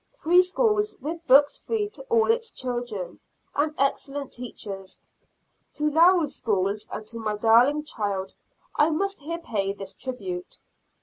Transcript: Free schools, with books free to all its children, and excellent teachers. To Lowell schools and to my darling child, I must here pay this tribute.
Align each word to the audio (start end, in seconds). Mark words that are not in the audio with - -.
Free 0.17 0.41
schools, 0.41 0.95
with 0.99 1.27
books 1.27 1.59
free 1.59 1.87
to 1.89 2.01
all 2.09 2.31
its 2.31 2.49
children, 2.49 3.19
and 3.55 3.71
excellent 3.77 4.31
teachers. 4.33 4.97
To 5.75 5.91
Lowell 5.91 6.27
schools 6.27 6.87
and 6.91 7.05
to 7.05 7.19
my 7.19 7.35
darling 7.35 7.83
child, 7.83 8.33
I 8.75 8.89
must 8.89 9.19
here 9.19 9.37
pay 9.37 9.73
this 9.73 9.93
tribute. 9.93 10.57